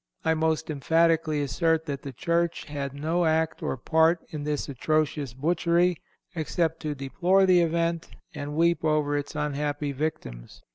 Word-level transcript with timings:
I 0.25 0.33
most 0.33 0.71
emphatically 0.71 1.43
assert 1.43 1.85
that 1.85 2.01
the 2.01 2.11
Church 2.11 2.65
had 2.65 2.91
no 2.95 3.25
act 3.25 3.61
or 3.61 3.77
part 3.77 4.17
in 4.31 4.43
this 4.45 4.67
atrocious 4.67 5.31
butchery, 5.35 5.95
except 6.33 6.79
to 6.79 6.95
deplore 6.95 7.45
the 7.45 7.61
event 7.61 8.07
and 8.33 8.55
weep 8.55 8.83
over 8.83 9.15
its 9.15 9.35
unhappy 9.35 9.91
victims. 9.91 10.63